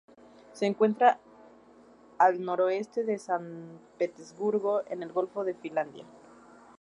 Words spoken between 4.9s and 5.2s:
el